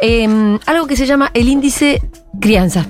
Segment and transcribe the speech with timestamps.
[0.00, 2.02] em, algo que se llama el índice
[2.40, 2.86] crianza.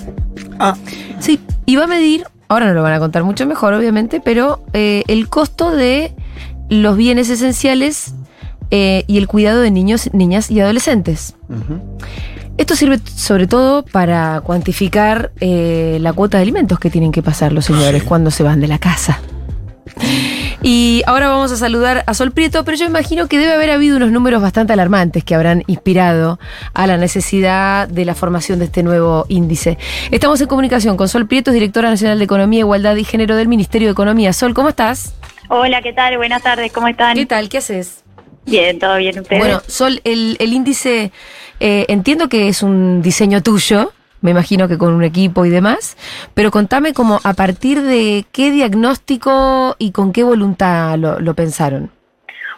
[0.59, 0.77] Ah,
[1.21, 4.63] Sí, y va a medir, ahora no lo van a contar mucho mejor, obviamente, pero
[4.73, 6.13] eh, el costo de
[6.69, 8.15] los bienes esenciales
[8.71, 11.35] eh, y el cuidado de niños, niñas y adolescentes.
[12.57, 17.53] Esto sirve sobre todo para cuantificar eh, la cuota de alimentos que tienen que pasar
[17.53, 19.21] los señores cuando se van de la casa.
[20.67, 23.99] Y ahora vamos a saludar a Sol Prieto, pero yo imagino que debe haber habido
[23.99, 26.39] unos números bastante alarmantes que habrán inspirado
[26.73, 29.77] a la necesidad de la formación de este nuevo índice.
[30.11, 33.89] Estamos en comunicación con Sol Prieto, directora nacional de Economía, Igualdad y Género del Ministerio
[33.89, 34.33] de Economía.
[34.33, 35.15] Sol, ¿cómo estás?
[35.51, 36.17] Hola, ¿qué tal?
[36.17, 37.15] Buenas tardes, ¿cómo están?
[37.15, 37.51] ¿Qué tal?
[37.51, 38.03] ¿Qué haces?
[38.47, 39.43] Bien, todo bien, ustedes.
[39.43, 41.13] Bueno, Sol, el, el índice,
[41.61, 43.93] eh, entiendo que es un diseño tuyo,
[44.25, 45.99] me imagino que con un equipo y demás,
[46.33, 51.91] pero contame como a partir de qué diagnóstico y con qué voluntad lo, lo pensaron.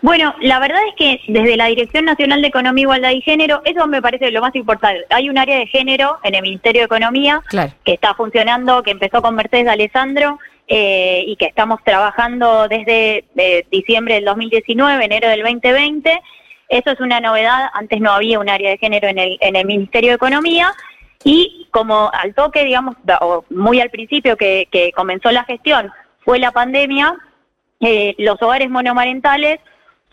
[0.01, 3.85] Bueno, la verdad es que desde la Dirección Nacional de Economía, Igualdad y Género, eso
[3.89, 5.05] me parece lo más importante.
[5.11, 7.73] Hay un área de género en el Ministerio de Economía Claro.
[7.85, 13.67] que está funcionando, que empezó con Mercedes Alessandro eh, y que estamos trabajando desde eh,
[13.73, 16.21] diciembre del 2019, enero del 2020.
[16.69, 17.71] Eso es una novedad.
[17.75, 20.73] Antes no había un área de género en el, en el Ministerio de Economía.
[21.25, 25.91] Y como al toque, digamos, o muy al principio que, que comenzó la gestión,
[26.25, 27.17] fue la pandemia,
[27.81, 29.61] eh, los hogares monomarentales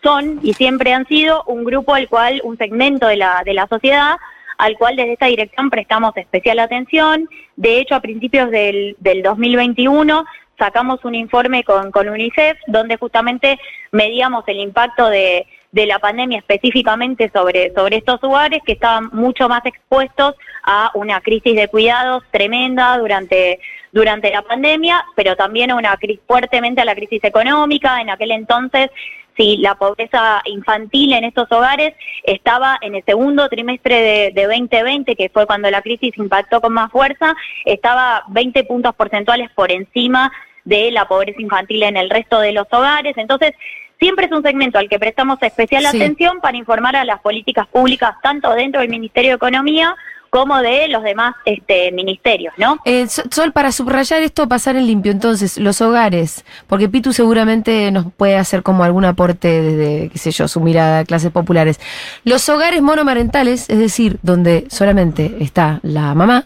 [0.01, 3.67] son y siempre han sido un grupo al cual, un segmento de la, de la
[3.67, 4.17] sociedad,
[4.57, 7.29] al cual desde esta dirección prestamos especial atención.
[7.55, 10.25] De hecho, a principios del, del 2021
[10.57, 13.59] sacamos un informe con, con UNICEF donde justamente
[13.91, 19.49] medíamos el impacto de, de la pandemia específicamente sobre, sobre estos hogares que estaban mucho
[19.49, 23.59] más expuestos a una crisis de cuidados tremenda durante,
[23.91, 25.97] durante la pandemia, pero también a una
[26.27, 27.99] fuertemente a la crisis económica.
[27.99, 28.91] En aquel entonces,
[29.35, 35.15] si la pobreza infantil en estos hogares estaba en el segundo trimestre de, de 2020,
[35.15, 37.35] que fue cuando la crisis impactó con más fuerza,
[37.65, 40.31] estaba 20 puntos porcentuales por encima
[40.65, 43.17] de la pobreza infantil en el resto de los hogares.
[43.17, 43.53] Entonces,
[43.99, 45.97] siempre es un segmento al que prestamos especial Sí.
[45.97, 49.95] atención para informar a las políticas públicas, tanto dentro del Ministerio de Economía
[50.29, 52.79] como de los demás este, ministerios, ¿no?
[52.85, 57.91] Eh, So- Sol, para subrayar esto, pasar en limpio, entonces, los hogares, porque Pitu seguramente
[57.91, 61.79] nos puede hacer como algún aporte desde, qué sé yo, su mirada a clases populares.
[62.23, 66.45] Los hogares monomarentales, es decir, donde solamente está la mamá,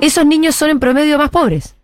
[0.00, 1.75] esos niños son en promedio más pobres.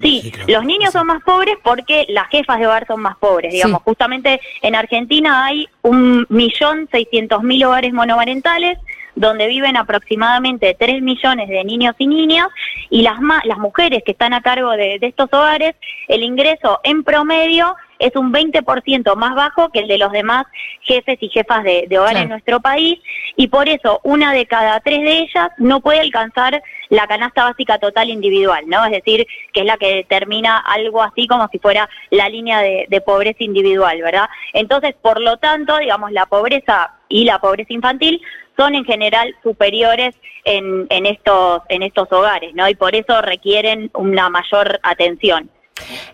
[0.00, 0.52] Sí, Sí, claro.
[0.52, 3.52] los niños son más pobres porque las jefas de hogar son más pobres.
[3.52, 3.84] Digamos, Sí.
[3.84, 8.78] justamente en Argentina hay un millón seiscientos mil hogares monomarentales
[9.14, 12.48] donde viven aproximadamente 3 millones de niños y niñas
[12.90, 15.74] y las ma- las mujeres que están a cargo de, de estos hogares,
[16.08, 20.46] el ingreso en promedio es un 20% más bajo que el de los demás
[20.82, 22.24] jefes y jefas de, de hogar Claro.
[22.24, 22.98] en nuestro país
[23.36, 27.78] y por eso una de cada tres de ellas no puede alcanzar la canasta básica
[27.78, 28.84] total individual, ¿no?
[28.84, 32.86] Es decir, que es la que determina algo así como si fuera la línea de,
[32.88, 34.28] de pobreza individual, ¿verdad?
[34.52, 38.20] Entonces, por lo tanto, digamos, la pobreza y la pobreza infantil
[38.56, 40.14] son en general superiores
[40.44, 42.68] en, en estos en estos hogares, ¿no?
[42.68, 45.50] Y por eso requieren una mayor atención.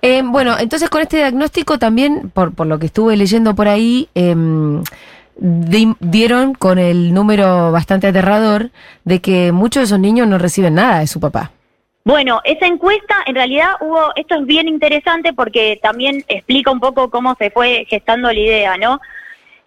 [0.03, 4.09] Eh, bueno, entonces con este diagnóstico también, por, por lo que estuve leyendo por ahí,
[4.15, 4.83] em,
[5.37, 8.71] di- dieron con el número bastante aterrador
[9.05, 11.53] de que muchos de esos niños no reciben nada de su papá.
[12.05, 17.11] Bueno, esa encuesta, en realidad hubo, esto es bien interesante porque también explica un poco
[17.11, 19.01] cómo se fue gestando la idea, ¿no?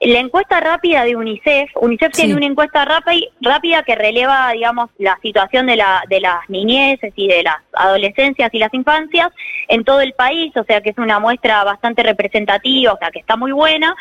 [0.01, 2.21] La encuesta rápida de UNICEF, UNICEF Sí.
[2.23, 7.13] tiene una encuesta rápi- rápida que releva, digamos, la situación de, la, de las niñeces
[7.15, 9.29] y de las adolescencias y las infancias
[9.69, 13.19] en todo el país, o sea que es una muestra bastante representativa, o sea que
[13.19, 13.95] está muy buena,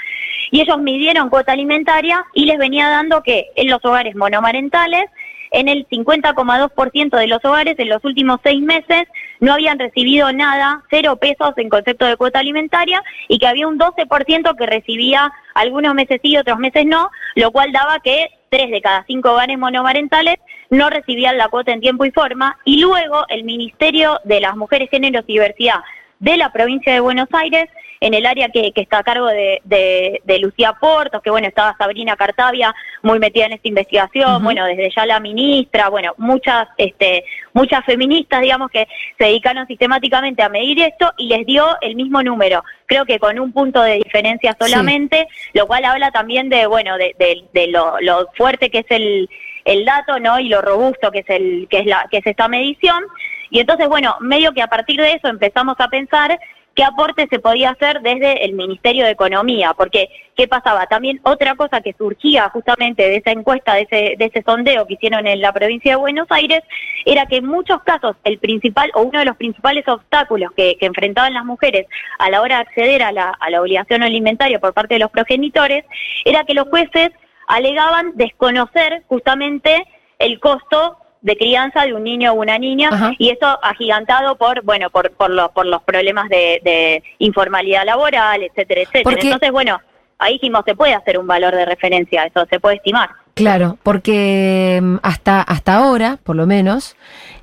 [0.51, 5.05] y ellos midieron cuota alimentaria y les venía dando que en los hogares monomarentales
[5.53, 9.05] en el 50,2% de los hogares en los últimos seis meses
[9.39, 13.79] no habían recibido nada, cero pesos en concepto de cuota alimentaria, y que había un
[13.79, 18.81] 12% que recibía algunos meses sí, otros meses no, lo cual daba que tres de
[18.81, 20.37] cada cinco hogares monomarentales
[20.71, 24.91] no recibían la cuota en tiempo y forma, y luego el Ministerio de las Mujeres,
[24.91, 25.81] Géneros y Diversidad
[26.19, 27.69] de la provincia de Buenos Aires
[28.01, 32.17] en el área que, está a cargo de, de, Lucía Portos, que bueno, estaba Sabrina
[32.17, 37.85] Cartavia muy metida en esta investigación, bueno, desde ya la ministra, bueno, muchas, este, muchas
[37.85, 38.87] feministas, digamos, que
[39.19, 43.39] se dedicaron sistemáticamente a medir esto y les dio el mismo número, creo que con
[43.39, 47.15] un punto de diferencia solamente, lo cual habla también de, bueno, de,
[47.53, 49.29] de lo, lo fuerte que es el
[49.65, 50.39] el dato, ¿no?
[50.39, 53.03] Y lo robusto que es el que es la que es esta medición.
[53.51, 56.39] Y entonces, bueno, medio que a partir de eso empezamos a pensar
[56.75, 60.87] qué aporte se podía hacer desde el Ministerio de Economía, porque ¿qué pasaba?
[60.87, 64.95] También otra cosa que surgía justamente de esa encuesta, de ese, de ese sondeo que
[64.95, 66.61] hicieron en la provincia de Buenos Aires,
[67.05, 71.33] era que en muchos casos el principal o uno de los principales obstáculos que, enfrentaban
[71.33, 71.87] las mujeres
[72.19, 75.11] a la hora de acceder a la, a la obligación alimentaria por parte de los
[75.11, 75.85] progenitores,
[76.25, 77.11] era que los jueces
[77.47, 79.87] alegaban desconocer justamente
[80.19, 84.91] el costo de crianza de un niño o una niña y esto agigantado por bueno
[84.91, 89.17] por por los por los problemas de, informalidad laboral etcétera etcétera.
[89.21, 89.81] Entonces bueno
[90.19, 93.09] ahí dijimos se puede hacer un valor de referencia eso se puede estimar.
[93.33, 96.95] Claro porque mm, hasta hasta ahora por lo menos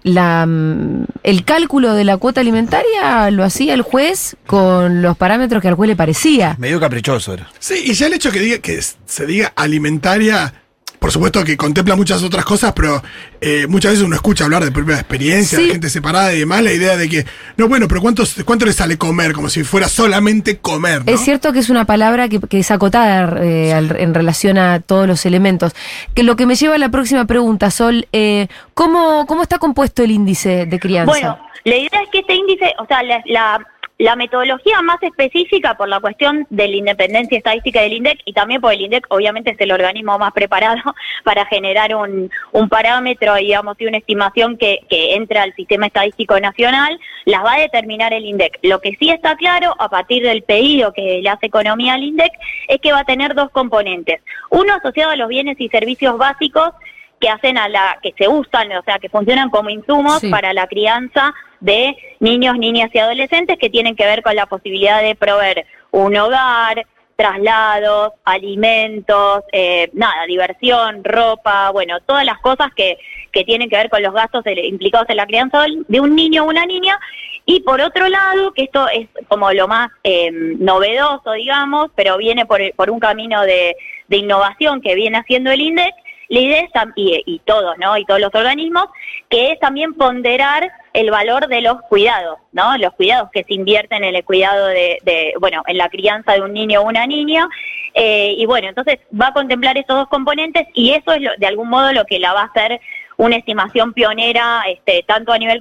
[0.04, 5.60] la mm, el cálculo de la cuota alimentaria lo hacía el juez con los parámetros
[5.60, 6.56] que al juez le parecía.
[6.60, 7.50] Medio caprichoso era.
[7.57, 10.54] Sí y ya el hecho que diga que se diga alimentaria
[11.01, 13.01] por supuesto que contempla muchas otras cosas, pero
[13.42, 16.74] eh, muchas veces uno escucha hablar de propia experiencia, de gente separada y demás, la
[16.74, 17.25] idea de que,
[17.57, 19.33] no, bueno, pero ¿cuánto, cuánto le sale comer?
[19.33, 21.01] Como si fuera solamente comer.
[21.07, 25.25] Es cierto que es una palabra que, es acotada eh, en relación a todos los
[25.25, 25.74] elementos.
[26.13, 30.04] Que lo que me lleva a la próxima pregunta, Sol, eh, ¿cómo, ¿cómo está compuesto
[30.04, 31.12] el índice de crianza?
[31.12, 33.70] Bueno, la idea es que este índice, o sea, la la
[34.15, 38.74] metodología más específica por la cuestión de la independencia estadística del INDEC y también por
[38.74, 40.81] el INDEC obviamente es el organismo más preparado
[41.24, 46.39] para generar un, un parámetro, digamos, y una estimación que, que entre al sistema estadístico
[46.39, 48.59] nacional, las va a determinar el INDEC.
[48.63, 52.31] Lo que sí está claro a partir del pedido que le hace economía al INDEC
[52.68, 54.21] es que va a tener dos componentes.
[54.50, 56.71] Uno asociado a los bienes y servicios básicos
[57.19, 60.65] que hacen a la que se usan, o sea, que funcionan como insumos para la
[60.65, 65.66] crianza de niños, niñas y adolescentes que tienen que ver con la posibilidad de proveer
[65.92, 66.86] un hogar,
[67.16, 72.98] traslados, alimentos, eh, nada, diversión, ropa, bueno, todas las cosas que,
[73.31, 76.50] que tienen que ver con los gastos implicados en la crianza de un niño o
[76.50, 77.00] una niña.
[77.46, 82.46] Y por otro lado, que esto es como lo más eh, novedoso, digamos, pero viene
[82.46, 83.75] por, por un camino de,
[84.07, 85.94] de innovación que viene haciendo el INDEC,
[86.30, 87.98] la idea es, y, y todos, ¿no?
[87.98, 88.86] Y todos los organismos,
[89.30, 92.78] que es también ponderar el valor de los cuidados, ¿no?
[92.78, 96.54] Los cuidados que se invierten en el cuidado de, bueno, en la crianza de un
[96.54, 97.48] niño o una niña.
[97.94, 101.70] Eh, y bueno, entonces va a contemplar esos dos componentes y eso es de algún
[101.70, 102.80] modo lo que la va a hacer
[103.18, 105.60] una estimación pionera, este, tanto a nivel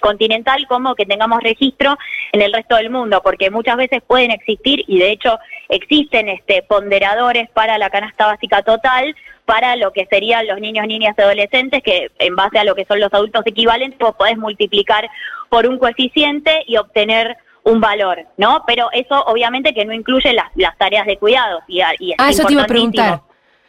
[0.00, 1.98] continental como que tengamos registro
[2.30, 5.38] en el resto del mundo, porque muchas veces pueden existir y de hecho
[5.68, 11.14] existen este, ponderadores para la canasta básica total, para lo que serían los niños, niñas
[11.18, 15.08] y adolescentes, que en base a lo que son los adultos equivalentes, vos podés multiplicar
[15.48, 18.64] por un coeficiente y obtener un valor, ¿no?
[18.66, 21.60] Pero eso obviamente que no incluye las, las tareas de cuidado.
[21.68, 23.20] Y, y ah, eso te iba a preguntar.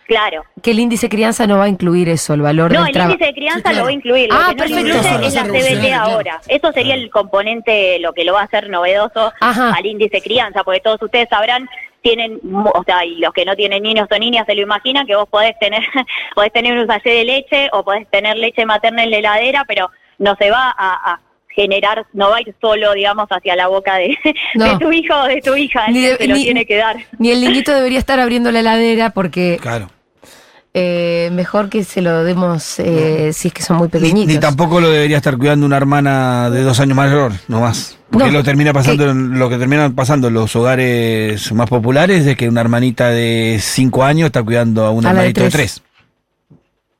[0.05, 0.43] Claro.
[0.61, 3.25] Que el índice de crianza no va a incluir eso, el valor no, el índice
[3.25, 4.29] de crianza lo va a incluir.
[4.29, 6.41] Lo ah, que no incluye es la CBT ahora.
[6.47, 10.63] Eso sería el componente, lo que lo va a hacer novedoso al índice de crianza,
[10.63, 11.69] porque todos ustedes sabrán
[12.03, 15.15] tienen, o sea, y los que no tienen niños o niñas se lo imaginan que
[15.15, 15.81] vos podés tener,
[16.35, 19.89] podés tener un sachet de leche o podés tener leche materna en la heladera, pero
[20.19, 21.19] no se va a,
[21.55, 24.17] generar, no va a ir solo, digamos, hacia la boca de,
[24.79, 26.97] tu hijo o de tu hija, ni se lo tiene que dar.
[27.19, 29.59] Ni el niñito debería estar abriendo la heladera porque...
[29.61, 29.87] Claro.
[30.75, 34.33] Eh, mejor que se lo demos eh, si es que son muy pequeñitos.
[34.33, 37.99] Ni, tampoco lo debería estar cuidando una hermana de dos años mayor, no más.
[38.09, 42.49] Porque lo termina pasando, lo que terminan pasando en los hogares más populares es que
[42.49, 45.83] una hermanita de cinco años está cuidando a un hermanito de tres.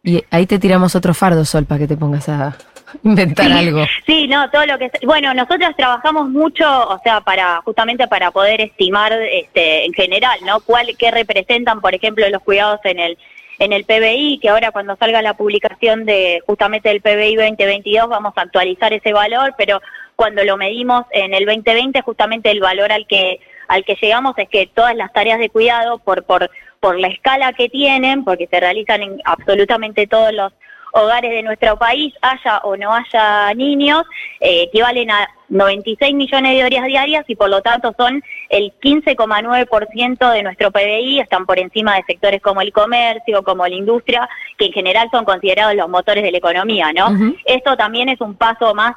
[0.04, 2.56] Y ahí te tiramos otro fardo, Sol, para que te pongas a
[3.04, 3.86] inventar algo.
[4.06, 4.92] Sí, no, todo lo que...
[5.04, 10.60] Bueno, nosotros trabajamos mucho, o sea, para justamente para poder estimar este, en general, ¿no?
[10.60, 13.18] ¿Cuál, qué representan, por ejemplo, los cuidados en el
[13.64, 18.34] en el PBI, que ahora cuando salga la publicación de justamente del PBI 2022 vamos
[18.36, 19.82] a actualizar ese valor, pero
[20.18, 23.40] cuando lo medimos en el 2020 justamente el valor al que
[23.70, 26.52] al que llegamos es que todas las tareas de cuidado por por
[26.82, 30.52] por la escala que tienen, porque se realizan en absolutamente todos los
[30.94, 34.04] hogares de nuestro país, haya o no haya niños,
[34.40, 40.32] eh, equivalen a 96 millones de horas diarias y por lo tanto son el 15,9%
[40.32, 44.68] de nuestro PBI, están por encima de sectores como el comercio, como la industria, que
[44.68, 47.10] en general son considerados los motores de la economía, ¿no?
[47.46, 48.96] Esto también es un paso más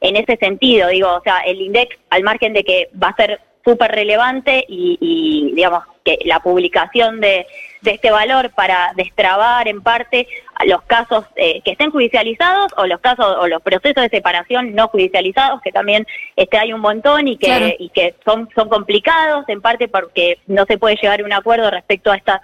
[0.00, 3.40] en ese sentido, digo, o sea, el INDEX, al margen de que va a ser
[3.66, 7.46] súper relevante y, y, digamos, que la publicación de,
[7.82, 10.28] de este valor para destrabar en parte
[10.64, 14.86] los casos eh, que estén judicializados o los casos o los procesos de separación no
[14.86, 16.06] judicializados que también
[16.36, 20.64] este hay un montón y que y que son son complicados en parte porque no
[20.66, 22.40] se puede llegar a un acuerdo respecto a estas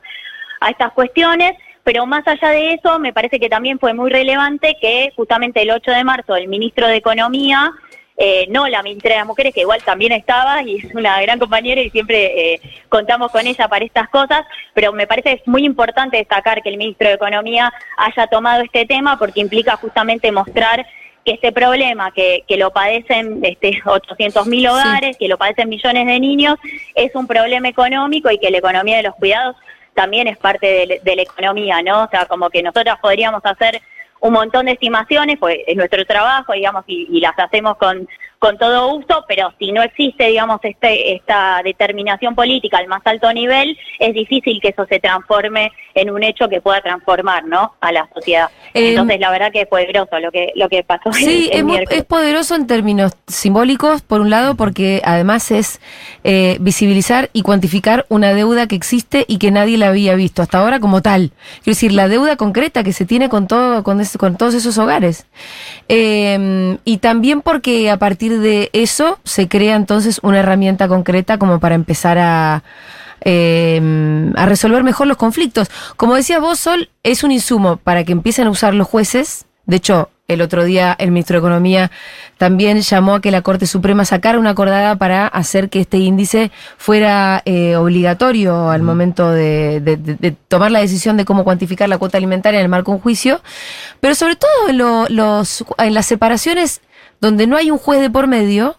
[0.60, 1.52] a estas cuestiones.
[1.84, 5.70] Pero más allá de eso me parece que también fue muy relevante que justamente el
[5.70, 7.72] 8 de marzo el ministro de economía
[8.16, 11.38] eh, no la ministra de las Mujeres, que igual también estaba y es una gran
[11.38, 14.42] compañera y siempre eh, contamos con ella para estas cosas,
[14.74, 18.84] pero me parece es muy importante destacar que el ministro de Economía haya tomado este
[18.86, 20.86] tema porque implica justamente mostrar
[21.24, 26.06] que este problema que, que lo padecen este, 800 mil hogares, que lo padecen millones
[26.06, 26.56] de niños,
[26.94, 29.56] es un problema económico y que la economía de los cuidados
[29.94, 32.04] también es parte de, de la economía, ¿no?
[32.04, 33.80] O sea, como que nosotras podríamos hacer
[34.22, 38.08] un montón de estimaciones, pues es nuestro trabajo, digamos, y, y las hacemos con,
[38.42, 43.32] con todo gusto, pero si no existe, digamos, este, esta determinación política al más alto
[43.32, 47.74] nivel, es difícil que eso se transforme en un hecho que pueda transformar, ¿no?
[47.80, 48.48] A la sociedad.
[48.74, 51.12] Eh, Entonces, la verdad que es poderoso lo que lo que pasó.
[51.12, 52.00] Sí, el, el es, muy- miércoles.
[52.00, 55.80] es poderoso en términos simbólicos, por un lado, porque además es
[56.24, 60.58] eh, visibilizar y cuantificar una deuda que existe y que nadie la había visto hasta
[60.58, 61.30] ahora como tal.
[61.62, 65.26] Quiero decir, la deuda concreta que se tiene con todo, con, con todos esos hogares.
[65.88, 71.60] Eh, y también porque a partir de eso se crea entonces una herramienta concreta como
[71.60, 72.62] para empezar a
[73.24, 73.80] eh,
[74.36, 75.70] a resolver mejor los conflictos.
[75.96, 79.44] Como decía vos, Sol, es un insumo para que empiecen a usar los jueces.
[79.64, 81.90] De hecho, el otro día el ministro de Economía
[82.38, 86.50] también llamó a que la Corte Suprema sacara una acordada para hacer que este índice
[86.78, 91.88] fuera eh, obligatorio al momento de, de- de- de tomar la decisión de cómo cuantificar
[91.88, 93.40] la cuota alimentaria en el marco de un juicio.
[94.00, 96.80] Pero sobre todo en, lo- los, en las separaciones
[97.22, 98.76] donde no hay un juez de por medio,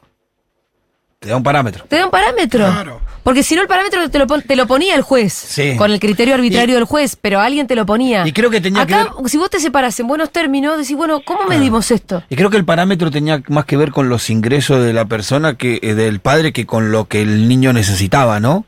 [1.19, 1.85] Te da un parámetro.
[1.87, 2.65] te da un parámetro.
[2.71, 3.01] Claro.
[3.23, 5.31] Porque si no, el parámetro te lo, pon- te lo ponía el juez.
[5.31, 5.77] Sí.
[5.77, 8.27] Con el criterio arbitrario Y- del juez, pero alguien te lo ponía.
[8.27, 10.97] Y creo que tenía que Acá, ver- si vos te separas en buenos términos, decís,
[10.97, 12.21] bueno, ¿cómo medimos esto?
[12.29, 15.55] Y creo que el parámetro tenía más que ver con los ingresos de la persona
[15.55, 18.65] que eh, del padre que con lo que el niño necesitaba, ¿no?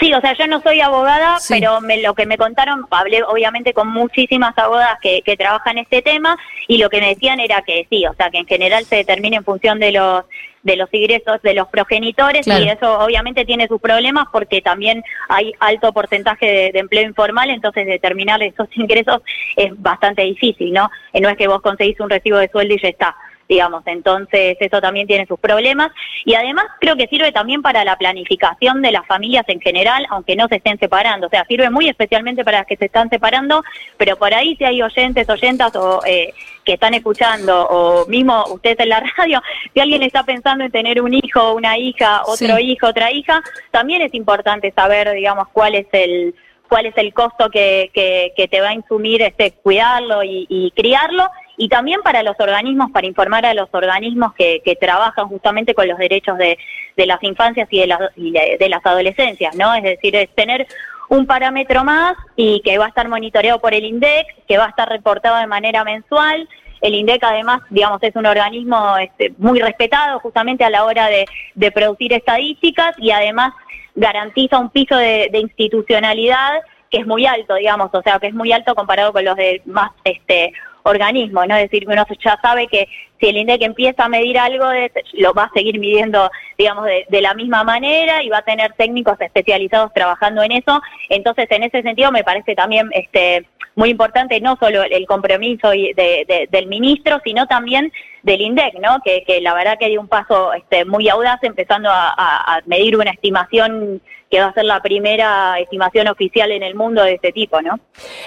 [0.00, 1.54] Sí, o sea, yo no soy abogada, Sí.
[1.54, 6.02] pero me, lo que me contaron, hablé obviamente con muchísimas abogadas que, que trabajan este
[6.02, 6.36] tema
[6.68, 9.36] y lo que me decían era que sí, o sea, que en general se determina
[9.36, 10.24] en función de los
[10.62, 12.64] de los ingresos de los progenitores Claro.
[12.64, 17.50] y eso obviamente tiene sus problemas porque también hay alto porcentaje de, de empleo informal,
[17.50, 19.20] entonces determinar esos ingresos
[19.56, 20.90] es bastante difícil, ¿no?
[21.12, 23.14] No es que vos conseguís un recibo de sueldo y ya está
[23.48, 25.90] digamos, entonces eso también tiene sus problemas.
[26.24, 30.36] Y además creo que sirve también para la planificación de las familias en general, aunque
[30.36, 33.62] no se estén separando, o sea, sirve muy especialmente para las que se están separando,
[33.96, 36.32] pero por ahí si hay oyentes, oyentas o eh,
[36.64, 41.00] que están escuchando o mismo ustedes en la radio, si alguien está pensando en tener
[41.02, 42.62] un hijo, una hija, otro Sí.
[42.72, 46.34] hijo, otra hija, también es importante saber, digamos, cuál es el
[46.68, 50.70] cuál es el costo que, que, que te va a insumir este cuidarlo y, y
[50.72, 55.74] criarlo y también para los organismos, para informar a los organismos que, que trabajan justamente
[55.74, 56.58] con los derechos de,
[56.96, 59.74] de las infancias y de las, y de, las adolescencias, ¿no?
[59.74, 60.66] Es decir, es tener
[61.08, 64.70] un parámetro más y que va a estar monitoreado por el INDEC, que va a
[64.70, 66.48] estar reportado de manera mensual.
[66.80, 71.26] El INDEC además, digamos, es un organismo este, muy respetado justamente a la hora de,
[71.54, 73.52] de producir estadísticas y además
[73.94, 78.34] garantiza un piso de, de institucionalidad que es muy alto, digamos, o sea, que es
[78.34, 80.52] muy alto comparado con los de más este
[80.84, 81.56] organismos, ¿no?
[81.56, 82.88] Es decir, uno ya sabe que
[83.20, 84.66] si el INDEC empieza a medir algo,
[85.14, 88.74] lo va a seguir midiendo, digamos, de, de la misma manera y va a tener
[88.74, 90.80] técnicos especializados trabajando en eso.
[91.08, 95.92] Entonces, en ese sentido, me parece también este muy importante no solo el compromiso de-
[95.96, 97.90] de- del ministro, sino también
[98.22, 98.98] del INDEC, ¿no?
[99.04, 103.10] Que, que la verdad que dio un paso este, muy audaz empezando a medir una
[103.10, 104.00] estimación
[104.30, 107.80] que va a ser la primera estimación oficial en el mundo de este tipo, ¿no?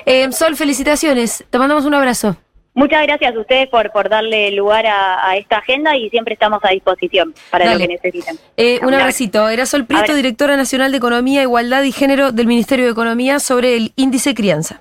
[0.05, 1.45] Eh, Sol, felicitaciones.
[1.49, 2.35] Te mandamos un abrazo.
[2.77, 6.59] Muchas gracias a ustedes por, por darle lugar a, a esta agenda y siempre estamos
[6.61, 7.79] a disposición para Dale.
[7.79, 8.37] lo que necesiten.
[8.55, 9.49] Eh, un abracito.
[9.49, 13.75] Era Sol Prieto, directora nacional de Economía, Igualdad y Género del Ministerio de Economía sobre
[13.77, 14.75] el índice crianza.